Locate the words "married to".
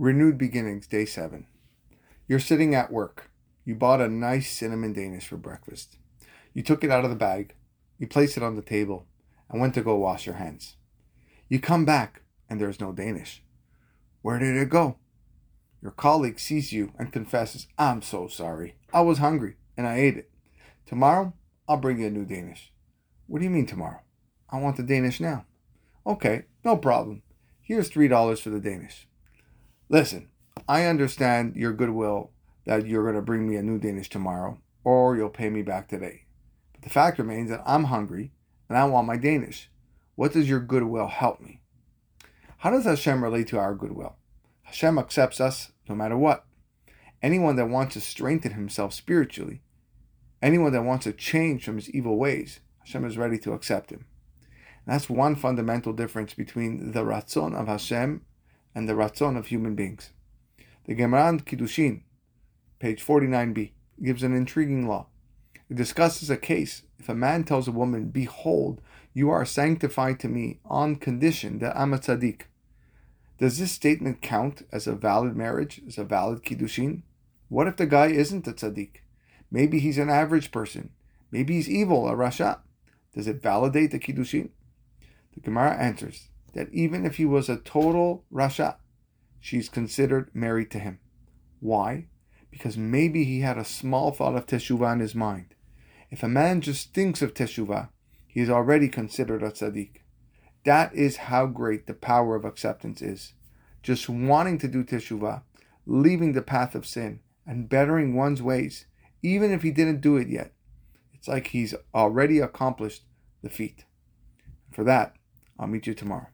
90.34-90.78